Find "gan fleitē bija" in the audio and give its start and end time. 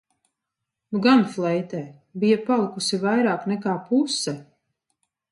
1.07-2.39